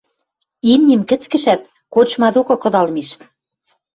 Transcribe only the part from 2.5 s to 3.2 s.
кыдал миш.